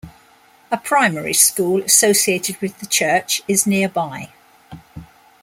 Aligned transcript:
A 0.71 0.77
primary 0.77 1.35
school 1.35 1.83
associated 1.83 2.59
with 2.59 2.79
the 2.79 2.87
church 2.87 3.43
is 3.47 3.67
nearby. 3.67 4.31